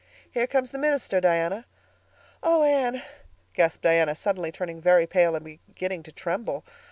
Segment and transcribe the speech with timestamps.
[0.31, 1.67] "Here comes the minister, Diana."
[2.41, 3.03] "Oh, Anne,"
[3.53, 6.63] gasped Diana, suddenly turning very pale and beginning to tremble.